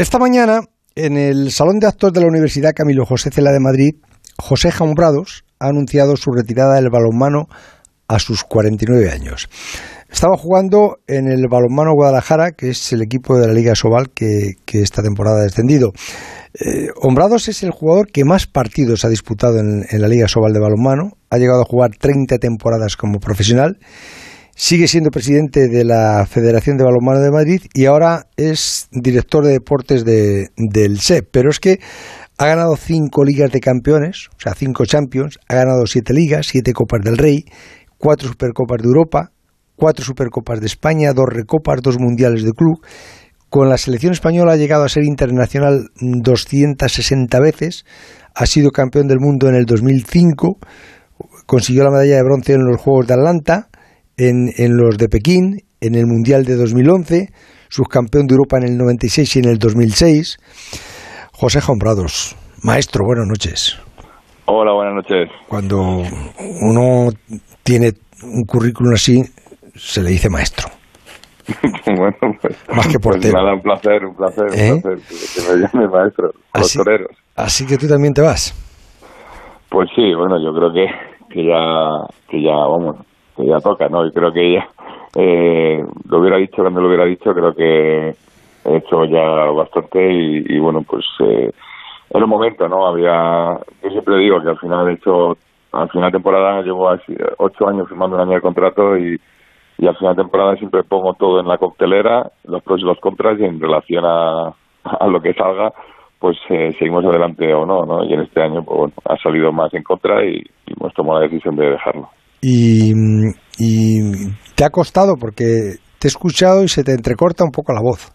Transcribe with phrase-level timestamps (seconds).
[0.00, 0.62] Esta mañana,
[0.94, 3.96] en el Salón de Actos de la Universidad Camilo José Cela de Madrid,
[4.38, 7.48] José Jaumbrados ha anunciado su retirada del balonmano
[8.08, 9.50] a sus 49 años.
[10.10, 14.54] Estaba jugando en el Balonmano Guadalajara, que es el equipo de la Liga Sobal que,
[14.72, 15.92] esta temporada ha descendido.
[16.54, 20.60] Eh, Hombrados es el jugador que más partidos ha disputado en, la Liga Sobal de
[20.60, 21.10] Balonmano.
[21.28, 23.76] Ha llegado a jugar 30 temporadas como profesional.
[24.62, 29.52] Sigue siendo presidente de la Federación de Balonmano de Madrid y ahora es director de
[29.52, 31.28] deportes del SEP.
[31.32, 31.80] Pero es que
[32.36, 36.74] ha ganado cinco ligas de campeones, o sea, cinco champions, ha ganado siete ligas, siete
[36.74, 37.46] copas del Rey,
[37.96, 39.32] cuatro supercopas de Europa,
[39.76, 42.84] cuatro Supercopas de España, dos Recopas, dos Mundiales de Club.
[43.48, 47.86] Con la selección española ha llegado a ser internacional 260 veces,
[48.34, 50.58] ha sido campeón del mundo en el 2005,
[51.46, 53.69] consiguió la medalla de bronce en los Juegos de Atlanta,
[54.28, 57.28] en, en los de Pekín, en el Mundial de 2011,
[57.68, 60.36] subcampeón de Europa en el 96 y en el 2006.
[61.32, 63.78] José Jombrados, maestro, buenas noches.
[64.44, 65.28] Hola, buenas noches.
[65.48, 66.02] Cuando
[66.60, 67.08] uno
[67.62, 69.22] tiene un currículum así,
[69.74, 70.68] se le dice maestro.
[71.86, 73.34] bueno, pues, Más que pues portero.
[73.38, 74.80] nada, un placer, un placer, un ¿Eh?
[74.82, 74.98] placer
[75.34, 77.16] que me llame maestro, Así- los toreros.
[77.36, 78.54] Así que tú también te vas.
[79.70, 80.86] Pues sí, bueno, yo creo que,
[81.32, 82.96] que ya, que ya, vamos,
[83.40, 84.06] que ya toca, ¿no?
[84.06, 84.68] Y creo que ya,
[85.16, 88.14] eh, lo hubiera dicho cuando lo hubiera dicho, creo que
[88.64, 91.50] he hecho ya bastante y, bueno, pues, eh,
[92.10, 92.86] era un momento, ¿no?
[92.86, 95.36] Había, yo siempre digo que al final he hecho,
[95.72, 99.18] al final de temporada llevo así, ocho años firmando un año de contrato y,
[99.86, 103.40] al final de temporada siempre pongo todo en la coctelera, los pros y los contras
[103.40, 104.52] y en relación a,
[104.84, 105.72] a lo que salga,
[106.20, 108.04] pues eh, seguimos adelante o no, ¿no?
[108.04, 111.26] Y en este año, pues bueno, ha salido más en contra y hemos tomado la
[111.26, 112.10] decisión de dejarlo.
[112.42, 112.92] Y,
[113.58, 114.12] y
[114.56, 118.10] te ha costado porque te he escuchado y se te entrecorta un poco la voz.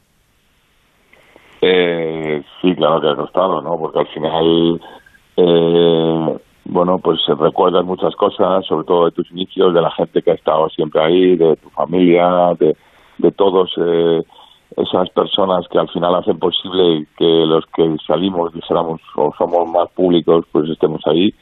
[1.61, 3.77] Eh, sí, claro que ha costado, ¿no?
[3.77, 4.81] Porque al final,
[5.37, 10.31] eh, bueno, pues recuerdas muchas cosas, sobre todo de tus inicios, de la gente que
[10.31, 12.75] ha estado siempre ahí, de tu familia, de,
[13.17, 14.21] de todos eh,
[14.77, 19.89] esas personas que al final hacen posible que los que salimos, dijéramos, o somos más
[19.91, 21.33] públicos, pues estemos ahí.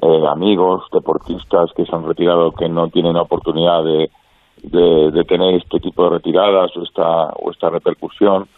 [0.00, 4.10] Eh, amigos, deportistas que se han retirado, que no tienen oportunidad de,
[4.62, 8.48] de, tener este tipo de retiradas o esta, o esta repercusión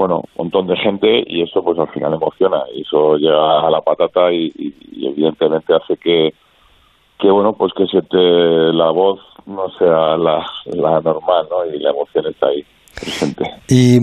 [0.00, 3.70] bueno, un montón de gente y eso pues al final emociona y eso llega a
[3.70, 4.50] la patata y,
[4.96, 6.30] evidentemente hace que,
[7.18, 10.42] que bueno, pues que se te, la voz no sea la,
[11.02, 11.66] normal, ¿no?
[11.66, 12.62] Y la emoción está ahí
[12.94, 13.44] presente.
[13.68, 13.98] Y,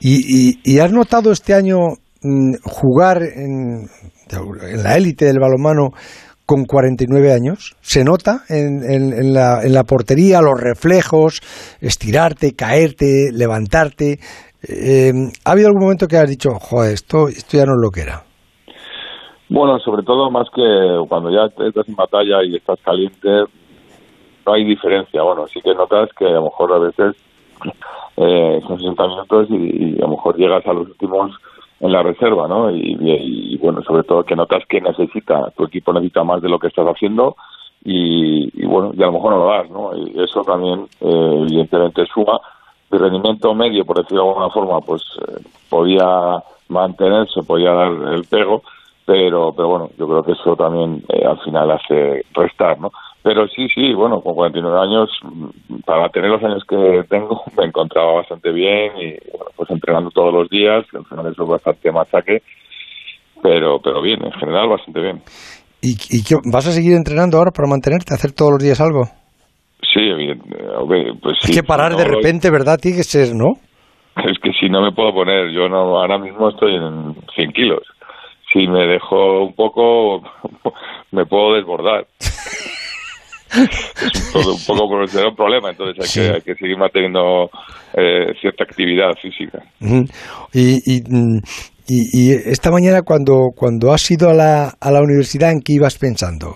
[0.00, 1.78] y, y- y has notado este año
[2.22, 3.86] mm, jugar en,
[4.30, 5.92] en la élite del balonmano
[6.50, 7.76] con 49 años?
[7.80, 11.40] ¿Se nota en, en- en la, en la portería los reflejos,
[11.80, 14.18] estirarte, caerte, levantarte?
[14.68, 15.12] Eh,
[15.44, 18.00] ¿Ha habido algún momento que has dicho, joder, esto, esto ya no es lo que
[18.00, 18.24] era?
[19.48, 20.60] Bueno, sobre todo más que
[21.08, 23.28] cuando ya estás en batalla y estás caliente,
[24.44, 25.22] no hay diferencia.
[25.22, 27.14] Bueno, sí que notas que a lo mejor a veces
[28.16, 31.30] eh, son 60 minutos y, y a lo mejor llegas a los últimos
[31.80, 32.70] en la reserva, ¿no?
[32.70, 36.68] Y, bueno, sobre todo que notas que necesita, tu equipo necesita más de lo que
[36.68, 37.36] estás haciendo
[37.84, 39.96] y, y, bueno, y a lo mejor no lo das, ¿no?
[39.96, 42.38] Y eso también eh, evidentemente suma.
[42.90, 48.24] Mi rendimiento medio, por decirlo de alguna forma, pues eh, podía mantenerse, podía dar el
[48.24, 48.62] pego,
[49.06, 52.92] pero pero bueno, yo creo que eso también eh, al final hace restar, ¿no?
[53.22, 57.64] Pero sí, sí, bueno, con 49 años, mm, para tener los años que tengo, me
[57.66, 61.92] encontraba bastante bien y bueno, pues entrenando todos los días, al final eso es bastante
[61.92, 62.42] machaque,
[63.42, 65.22] pero pero bien, en general bastante bien.
[65.82, 69.04] ¿Y, y qué- vas a seguir entrenando ahora para mantenerte, hacer todos los días algo?
[69.92, 70.46] Sí, evidente,
[71.22, 71.52] pues sí.
[71.52, 72.78] es que parar no, de lo- repente, ¿verdad?
[72.80, 73.54] Tiene que ser, ¿no?
[74.16, 77.82] Es que si no me puedo poner, yo no ahora mismo estoy en 100 kilos.
[78.52, 80.22] Si me dejo un poco,
[81.12, 82.06] me puedo desbordar.
[84.32, 86.20] todo- un poco por será un problema, entonces hay, Sí.
[86.20, 87.50] que, hay que seguir manteniendo
[87.96, 89.62] eh, cierta actividad física.
[90.52, 91.38] Y, y, mm,
[91.88, 95.72] y- y esta mañana cuando, cuando has ido a la, a la universidad, ¿en qué
[95.74, 96.54] ibas pensando?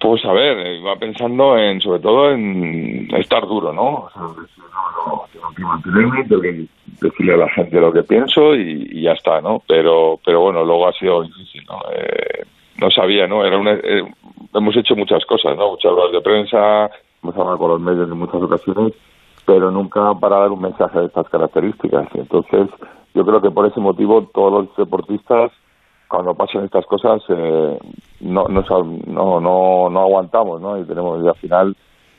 [0.00, 3.88] Pues a ver, iba pensando en, sobre todo en estar duro, ¿no?
[4.04, 6.66] O sea, no, tengo que mantenerme, tengo que
[7.00, 9.62] decirle a la gente lo que pienso y, y ya está, ¿no?
[9.66, 11.78] Pero, pero bueno, luego ha sido difícil, ¿no?
[11.90, 12.44] Eh,
[12.80, 13.44] no sabía, ¿no?
[13.44, 14.02] Era una, eh,
[14.54, 15.70] hemos hecho muchas cosas, ¿no?
[15.70, 16.90] Muchas ruedas de prensa,
[17.22, 18.92] hemos hablado con los medios en muchas ocasiones,
[19.46, 22.08] pero nunca para dar un mensaje de estas características.
[22.14, 22.68] Entonces,
[23.14, 25.52] yo creo que por ese motivo todos los deportistas
[26.08, 27.78] cuando pasan estas cosas eh,
[28.20, 30.78] no, no, no, no aguantamos, ¿no?
[30.78, 31.76] Y tenemos y al final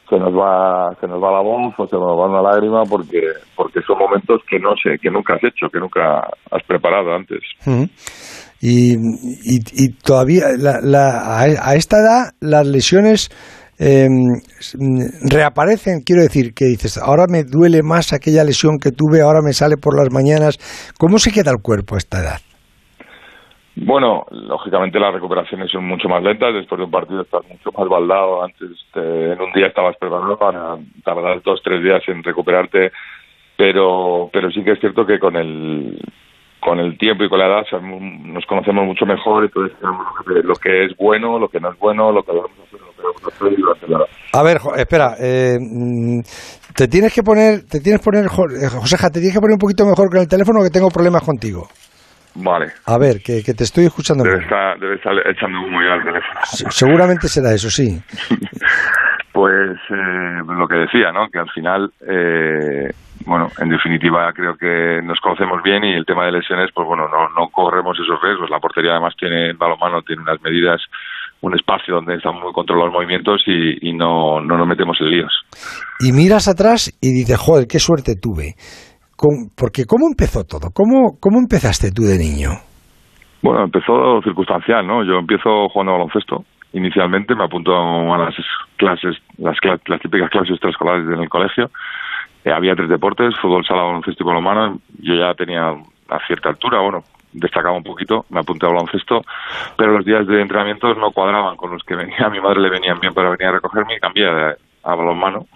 [0.10, 3.22] se nos va se nos va la voz o se nos va una lágrima porque
[3.56, 7.40] porque son momentos que no sé que nunca has hecho que nunca has preparado antes
[8.62, 13.30] y, y, todavía la, a esta edad las lesiones
[13.78, 14.08] eh,
[15.30, 19.52] reaparecen, quiero decir, que dices, ahora me duele más aquella lesión que tuve, ahora me
[19.52, 20.58] sale por las mañanas.
[20.98, 22.40] ¿Cómo se queda el cuerpo a esta edad?
[23.76, 26.54] Bueno, lógicamente las recuperaciones son mucho más lentas.
[26.54, 28.44] Después de un partido estás mucho más baldado.
[28.44, 32.92] Antes, eh, en un día estabas preparado para tardar dos, tres días en recuperarte.
[33.58, 36.00] Pero, pero sí que es cierto que con el,
[36.66, 40.08] con el tiempo y con la edad nos conocemos mucho mejor, entonces sabemos
[40.44, 43.02] lo que es bueno, lo que no es bueno, lo que debemos hacer, lo que
[43.02, 46.22] debemos hacer y lo que A ver, espera, eh, mm,
[46.76, 49.60] te tienes que poner, te tienes que poner, eh, Joseja, te tienes que poner un
[49.60, 51.68] poquito mejor con el teléfono que tengo problemas contigo.
[52.34, 52.66] Vale.
[52.88, 54.24] A ver, que, te estoy escuchando.
[54.24, 56.72] Debe estar, debe estar echando humo ya al teléfono.
[56.72, 57.96] seguramente será eso, sí.
[59.36, 61.28] pues eh, lo que decía, ¿no?
[61.28, 62.90] Que al final eh,
[63.26, 67.04] bueno, en definitiva creo que nos conocemos bien y el tema de lesiones, pues bueno,
[67.10, 68.50] no, no corremos esos riesgos.
[68.50, 70.80] La portería además tiene, el balonmano tiene unas medidas,
[71.42, 75.34] un espacio donde están muy controlados los movimientos y, no, no nos metemos en líos.
[76.00, 78.56] Y miras atrás y dices, joder, qué suerte tuve.
[79.58, 80.72] porque ¿cómo empezó todo?
[80.74, 82.52] ¿Cómo, ¿Cómo empezaste tú de niño?
[83.44, 85.04] Bueno, empezó circunstancial, ¿no?
[85.04, 86.46] Yo empiezo jugando baloncesto.
[86.76, 87.74] Inicialmente me apunto
[88.14, 88.36] a las
[88.76, 89.58] clases, las,
[89.88, 91.72] las típicas clases extraescolares en el colegio
[92.44, 94.80] eh, había tres deportes, fútbol, sala, baloncesto y balonmano.
[95.00, 99.22] Yo ya tenía a cierta altura, bueno, destacaba un poquito, me apunté a baloncesto,
[99.78, 102.70] pero los días de entrenamiento no cuadraban con los que venía, a mi madre le
[102.70, 105.48] venían bien para venir a recogerme y cambié a, balonmano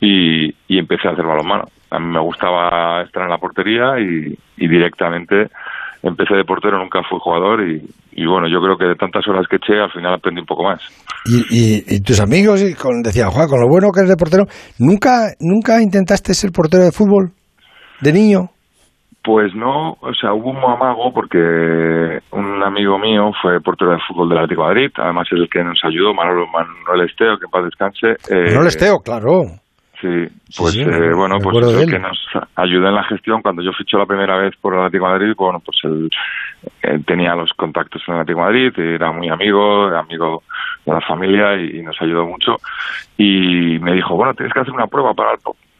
[0.00, 1.64] y, empecé a hacer balonmano.
[1.90, 5.50] A mí me gustaba estar en la portería y directamente
[6.04, 9.46] empecé de portero, nunca fui jugador y, y, bueno, yo creo que de tantas horas
[9.48, 10.80] que eché al final aprendí un poco más.
[11.26, 14.44] ¿Y, y, tus amigos con, decían, Juan, con lo bueno que eres de portero,
[14.78, 17.32] ¿nunca, ¿nunca intentaste ser portero de fútbol
[18.00, 18.50] de niño?
[19.22, 21.38] Pues no, o sea, hubo un amago porque
[22.32, 25.64] un amigo mío fue portero de fútbol del Atlético de Madrid, además es el que
[25.64, 28.08] nos ayudó, Manuel, Manuel Esteo, que en paz descanse.
[28.28, 29.63] Eh, Manuel Esteo, claro.
[30.04, 30.28] Sí,
[30.58, 32.18] pues eh, bueno, pues el que nos
[32.56, 33.40] ayudó en la gestión.
[33.40, 36.10] Cuando yo fichó la primera vez por el Atlético de Madrid, bueno, pues él,
[37.06, 40.42] tenía los contactos en el Atlético de Madrid, era muy amigo, amigo
[40.84, 42.56] de la familia y, nos ayudó mucho.
[43.16, 45.38] Y me dijo, bueno, tienes que hacer una prueba para el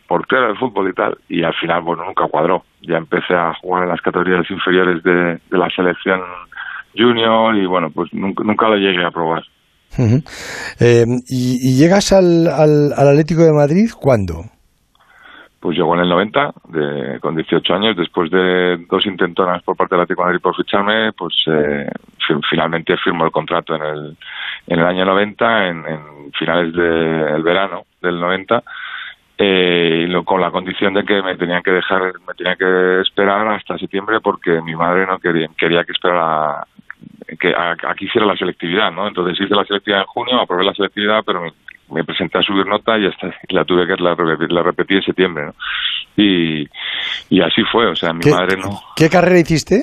[0.09, 1.19] portero del fútbol y tal.
[1.29, 2.65] Y al final, bueno, nunca cuadró.
[2.81, 6.23] Ya empecé a jugar en las categorías inferiores de, la selección
[6.97, 9.43] junior y bueno, pues nunca, nunca lo llegué a probar.
[10.81, 14.45] Eh, ¿y, llegas al, al, Atlético de Madrid cuándo?
[15.61, 19.95] Pues llegó en el 90, de, con 18 años, después de dos intentonas por parte
[19.95, 21.91] del Atlético de Madrid por ficharme, pues eh,
[22.51, 24.17] finalmente firmo el contrato en el,
[24.67, 25.85] en el año 90, en,
[26.39, 28.63] finales del verano del 90,
[29.39, 33.79] eh, con la condición de que me tenían que dejar, me tenían que esperar hasta
[33.79, 36.67] septiembre porque mi madre no quería, quería que esperara
[37.39, 37.53] que
[37.89, 39.09] aquí hiciera la selectividad, ¿no?
[39.09, 41.43] Entonces hice la selectividad en junio, aprobé la selectividad, pero
[41.91, 45.47] me, presenté a subir nota y hasta la tuve que la, la repetí en septiembre,
[45.47, 45.55] ¿no?
[46.17, 46.67] Y,
[47.31, 48.81] y así fue, o sea, mi madre no.
[48.97, 49.83] ¿Qué carrera hiciste?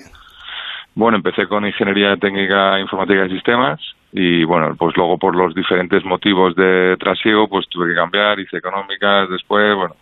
[0.96, 3.80] Bueno, empecé con ingeniería técnica, informática y sistemas
[4.14, 8.58] y bueno, pues luego por los diferentes motivos de trasiego, pues tuve que cambiar, hice
[8.58, 9.96] económicas, después, bueno,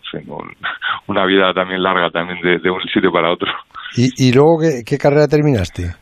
[1.06, 3.48] una vida también larga también de, un sitio para otro.
[3.96, 5.94] ¿Y, y luego qué carrera terminaste?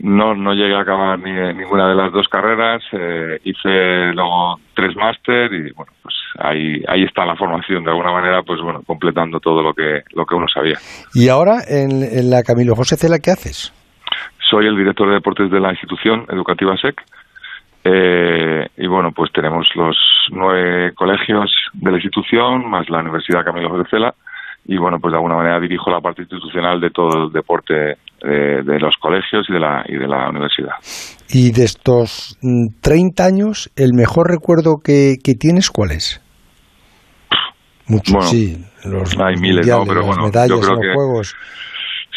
[0.00, 2.82] No, no llegué a acabar ni, ninguna de las dos carreras.
[2.92, 8.12] Eh, hice luego tres máster y bueno, pues ahí ahí está la formación de alguna
[8.12, 10.78] manera, pues bueno, completando todo lo que lo que uno sabía.
[11.14, 13.72] Y ahora en, la Camilo José Cela, ¿qué haces?
[14.48, 17.00] Soy el director de deportes de la institución educativa SEC.
[17.82, 19.96] Eh, y bueno, pues tenemos los
[20.30, 24.14] nueve colegios de la institución, más la Universidad Camilo José Cela,
[24.64, 28.78] y bueno, pues de alguna manera dirijo la parte institucional de todo el deporte de,
[28.78, 30.74] los colegios y de, la, y de la universidad.
[31.28, 32.38] Y de estos
[32.82, 36.22] 30 mm, años, ¿el mejor recuerdo que, tienes cuál es?
[37.86, 38.56] Muchos, sí.
[38.84, 39.84] Los hay miles, ¿no?
[39.84, 41.34] Pero bueno, yo creo que, juegos.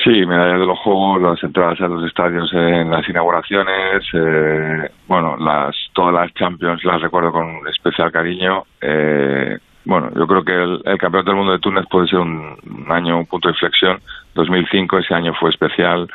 [0.03, 5.37] Sí, medallas de los juegos, las entradas a los estadios en las inauguraciones, eh, bueno,
[5.37, 8.63] las todas las Champions las recuerdo con especial cariño.
[8.81, 12.57] Eh, bueno, yo creo que el, Campeonato del Mundo de Túnez puede ser un,
[12.89, 13.99] año, un punto de inflexión.
[14.35, 16.07] 2005, ese año fue especial.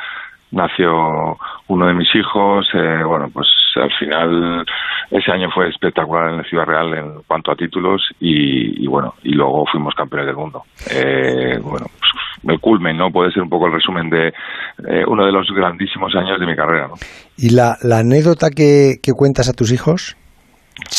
[0.50, 1.36] Nació
[1.68, 2.66] uno de mis hijos.
[2.72, 3.46] Eh, bueno, pues
[3.76, 4.64] al final
[5.10, 9.32] ese año fue espectacular en la Ciudad Real en cuanto a títulos y, bueno, y
[9.32, 10.62] luego fuimos campeones del mundo.
[10.90, 12.10] Eh, bueno, pues
[12.54, 13.10] el culmen, ¿no?
[13.10, 16.56] Puede ser un poco el resumen de eh, uno de los grandísimos años de mi
[16.56, 16.94] carrera, ¿no?
[17.36, 20.16] ¿Y la, la anécdota que cuentas a tus hijos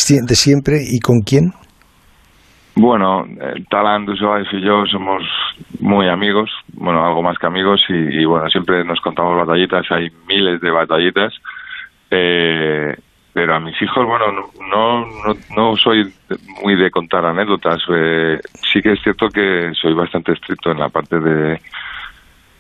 [0.08, 1.54] de siempre y con quién?
[2.80, 3.26] Bueno,
[3.70, 5.22] Talan Dussois y yo somos
[5.82, 10.62] muy amigos, bueno, algo más que amigos, y, bueno, siempre nos contamos batallitas, hay miles
[10.62, 11.34] de batallitas.
[12.10, 12.96] Eh,
[13.34, 16.10] pero a mis hijos, bueno, no, no, no soy
[16.64, 17.84] muy de contar anécdotas.
[17.90, 18.40] Eh,
[18.72, 21.60] sí que es cierto que soy bastante estricto en la parte de,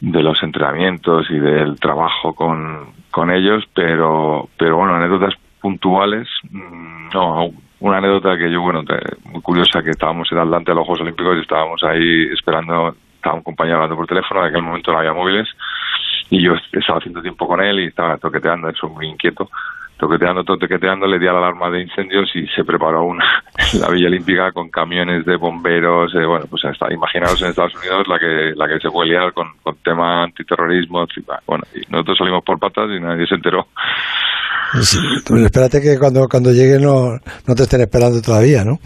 [0.01, 7.09] de los entrenamientos y del trabajo con, con ellos, pero, pero bueno, anécdotas puntuales, mm,
[7.13, 8.83] no, una anécdota que yo, bueno,
[9.25, 13.35] muy curiosa, que estábamos en Atlante a los Juegos Olímpicos y estábamos ahí esperando, estaba
[13.35, 15.47] un compañero hablando por teléfono, en aquel momento no había móviles,
[16.29, 19.49] y yo estaba haciendo tiempo con él y estaba toqueteando, eso muy inquieto,
[19.97, 23.25] toqueteando, toqueteando, le di a la alarma de incendios y se preparó una
[23.81, 28.07] la Villa Olímpica con camiones de bomberos, eh, bueno, pues está, imaginaos en Estados Unidos
[28.07, 31.07] la que la que se puede liar con, con tema antiterrorismo,
[31.47, 33.65] bueno, y nosotros salimos por patas y nadie se enteró.
[35.45, 38.77] Espérate que cuando, cuando llegue no, no te estén esperando todavía, ¿no?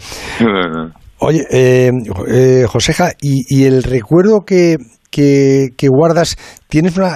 [1.18, 1.90] Oye, eh,
[2.28, 4.76] eh, Joseja, ¿y, ¿y el recuerdo que,
[5.10, 6.36] que, guardas,
[6.68, 7.12] ¿tienes una,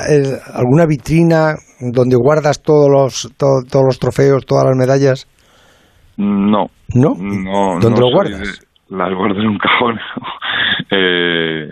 [0.54, 5.26] alguna vitrina donde guardas todos los, todos los trofeos, todas las medallas?
[6.16, 6.66] No.
[6.94, 7.14] ¿No?
[7.18, 8.66] no ¿Dónde lo guardas?
[8.88, 9.98] las guardo en un cajón.
[10.90, 11.68] eh,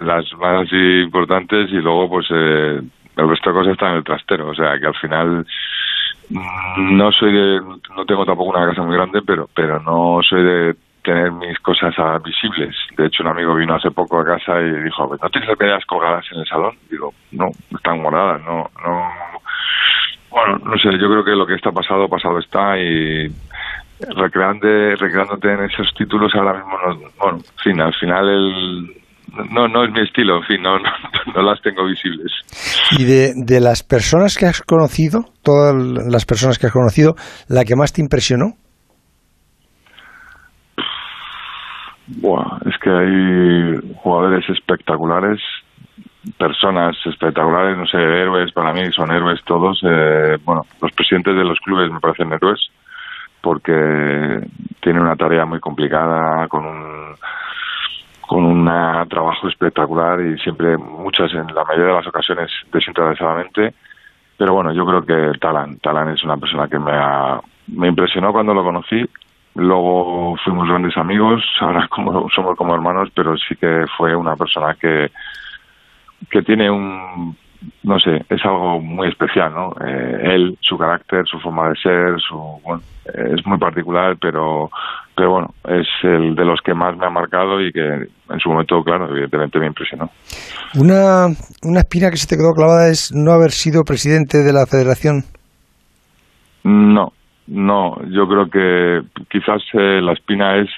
[0.00, 2.80] las más importantes y luego pues eh,
[3.16, 4.50] el resto de cosas están en el trastero.
[4.50, 5.46] O sea que al final
[6.30, 10.74] no soy de, no tengo tampoco una casa muy grande, pero, pero no soy de
[11.02, 12.74] tener mis cosas visibles.
[12.96, 15.84] De hecho, un amigo vino hace poco a casa y dijo, ¿no tienes las medallas
[15.86, 16.76] colgadas en el salón?
[16.90, 19.10] Digo, no, están guardadas, no, no.
[20.30, 23.26] Bueno, no sé, yo creo que lo que está pasado, pasado está y
[24.14, 29.00] recreándote, recreándote en esos títulos ahora mismo, no, bueno, en fin, al final el,
[29.50, 30.90] no, no es mi estilo, en fin, no, no,
[31.34, 32.32] no las tengo visibles.
[32.98, 37.14] Y de, de las personas que has conocido, todas las personas que has conocido,
[37.48, 38.54] ¿la que más te impresionó?
[42.18, 45.40] Buah, es que hay jugadores espectaculares,
[46.38, 49.80] personas espectaculares, no sé, héroes, para mí son héroes todos.
[49.84, 52.60] Eh, bueno, los presidentes de los clubes me parecen héroes
[53.40, 53.72] porque
[54.82, 56.99] tienen una tarea muy complicada con un
[58.30, 58.64] con un
[59.08, 63.74] trabajo espectacular y siempre muchas en la mayoría de las ocasiones desinteresadamente
[64.36, 66.92] pero bueno yo creo que Talan Talan es una persona que me
[67.66, 69.04] me impresionó cuando lo conocí
[69.54, 74.74] Luego fuimos grandes amigos, ahora como, somos como hermanos, pero sí que fue una persona
[74.74, 75.10] que,
[76.30, 77.36] que tiene un,
[77.82, 79.74] no sé, es algo muy especial, ¿no?
[79.84, 82.60] Eh, él, su carácter, su forma de ser, su,
[83.12, 84.70] es muy particular, pero,
[85.16, 88.48] pero bueno, es el de los que más me ha marcado y que en su
[88.48, 90.08] momento, claro, evidentemente me impresionó.
[90.78, 91.26] Una,
[91.62, 95.24] una espina que se te quedó clavada es no haber sido presidente de la federación.
[96.64, 97.12] No,
[97.46, 100.68] no, yo creo que quizás eh, la espina es,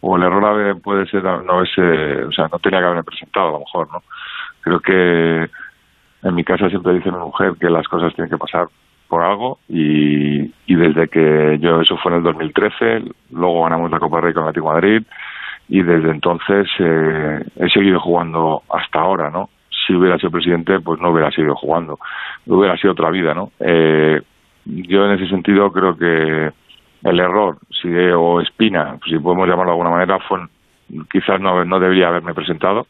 [0.00, 3.52] o el error puede ser, no es, o sea, no tenía que haberme presentado a
[3.52, 4.02] lo mejor, ¿no?
[4.60, 5.50] Creo que
[6.28, 8.66] en mi casa siempre dice mi mujer que las cosas tienen que pasar
[9.08, 14.20] por algo y, desde que yo, eso fue en el 2013, luego ganamos la Copa
[14.20, 15.02] Rey con Atlético Madrid
[15.68, 19.48] y desde entonces eh, he seguido jugando hasta ahora, ¿no?
[19.70, 21.98] Si hubiera sido presidente, pues no hubiera seguido jugando,
[22.46, 23.50] hubiera sido otra vida, ¿no?
[23.60, 24.20] Eh,
[24.64, 26.50] yo en ese sentido creo que
[27.08, 30.40] el error, si o espina, si podemos llamarlo de alguna manera, fue
[31.10, 32.86] quizás no, no debería haberme presentado,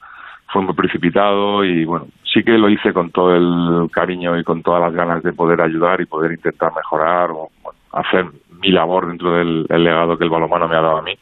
[0.48, 4.62] fue muy precipitado y bueno, sí que lo hice con todo el cariño y con
[4.62, 7.48] todas las ganas de poder ayudar y poder intentar mejorar o
[7.92, 8.26] hacer
[8.60, 11.14] mi labor dentro del legado que el balonmano me ha dado a mí,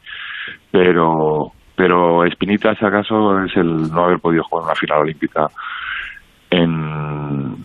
[0.71, 5.47] pero pero espinita si acaso es el no haber podido jugar una final olímpica
[6.49, 7.55] en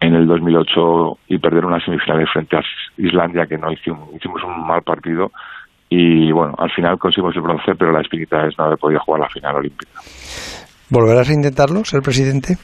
[0.00, 2.62] en el 2008 y perder una semifinal frente a
[2.96, 5.30] Islandia que no hicimos, hicimos un mal partido
[5.88, 9.20] y bueno, al final conseguimos el bronce, pero la espinita es no haber podido jugar
[9.20, 10.00] la final olímpica.
[10.92, 12.58] ¿Volverás a intentarlo, ser presidente?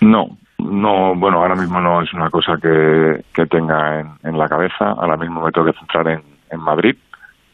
[0.00, 4.92] No, no, bueno, ahora mismo no es una cosa que, que tenga en, la cabeza,
[4.96, 6.96] ahora mismo me tengo que centrar en, en Madrid.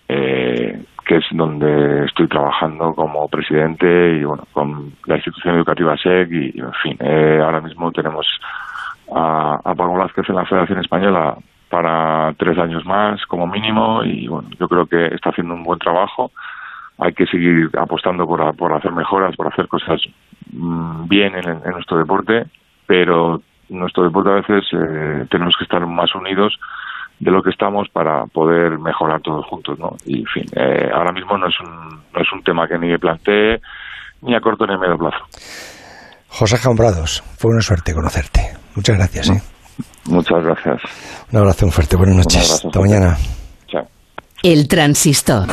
[0.08, 6.30] Eh, que es donde estoy trabajando como presidente y bueno con la institución educativa SEC
[6.30, 8.26] y, en fin eh, ahora mismo tenemos
[9.12, 11.36] a, a Paco Vázquez en la Federación Española
[11.68, 15.78] para tres años más como mínimo y bueno yo creo que está haciendo un buen
[15.78, 16.30] trabajo
[16.98, 20.00] hay que seguir apostando por, por hacer mejoras por hacer cosas
[20.52, 22.44] mm, bien en, en, nuestro deporte
[22.86, 26.54] pero nuestro deporte a veces eh, tenemos que estar más unidos
[27.18, 29.96] de lo que estamos para poder mejorar todos juntos, ¿no?
[30.04, 32.88] Y, en fin, eh, ahora mismo no es, un, no es un tema que ni
[32.88, 33.58] me plantee
[34.22, 35.24] ni a corto ni a medio plazo.
[36.28, 38.40] José Jambrados, fue una suerte conocerte.
[38.74, 39.30] Muchas gracias.
[39.30, 39.42] ¿eh?
[40.10, 40.82] Muchas gracias.
[41.32, 41.96] Un abrazo, un fuerte.
[41.96, 42.64] Buenas noches.
[42.64, 43.16] Hasta mañana.
[43.66, 43.86] Chao.
[44.42, 45.46] El transistor.